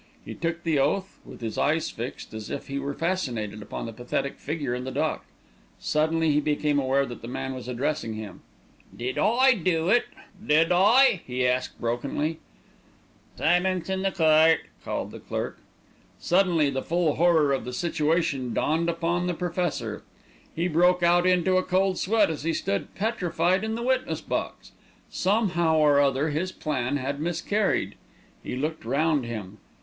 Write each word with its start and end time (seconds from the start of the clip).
He 0.25 0.33
took 0.33 0.63
the 0.63 0.79
oath, 0.79 1.19
with 1.23 1.41
his 1.41 1.59
eyes 1.59 1.91
fixed, 1.91 2.33
as 2.33 2.49
if 2.49 2.65
he 2.69 2.79
were 2.79 2.95
fascinated, 2.95 3.61
upon 3.61 3.85
the 3.85 3.93
pathetic 3.93 4.39
figure 4.39 4.73
in 4.73 4.83
the 4.83 4.89
dock. 4.89 5.25
Suddenly 5.77 6.31
he 6.31 6.39
became 6.41 6.79
aware 6.79 7.05
that 7.05 7.21
the 7.21 7.27
man 7.27 7.53
was 7.53 7.67
addressing 7.67 8.15
him. 8.15 8.41
"Did 8.97 9.19
I 9.19 9.53
do 9.53 9.89
it? 9.89 10.05
did 10.43 10.71
I?" 10.71 11.21
he 11.27 11.45
asked 11.47 11.79
brokenly. 11.79 12.39
"Silence 13.37 13.91
in 13.91 14.01
the 14.01 14.09
court!" 14.11 14.61
called 14.83 15.11
the 15.11 15.19
clerk. 15.19 15.59
Suddenly 16.17 16.71
the 16.71 16.81
full 16.81 17.17
horror 17.17 17.51
of 17.53 17.63
the 17.63 17.71
situation 17.71 18.55
dawned 18.55 18.89
upon 18.89 19.27
the 19.27 19.35
Professor. 19.35 20.01
He 20.55 20.67
broke 20.67 21.03
out 21.03 21.27
into 21.27 21.57
a 21.57 21.63
cold 21.63 21.99
sweat 21.99 22.31
as 22.31 22.41
he 22.41 22.53
stood 22.53 22.95
petrified 22.95 23.63
in 23.63 23.75
the 23.75 23.83
witness 23.83 24.19
box. 24.21 24.71
Somehow 25.11 25.77
or 25.77 25.99
other 26.01 26.31
his 26.31 26.51
plan 26.51 26.97
had 26.97 27.19
miscarried. 27.19 27.93
He 28.41 28.55
looked 28.55 28.83
round 28.83 29.27
him. 29.27 29.59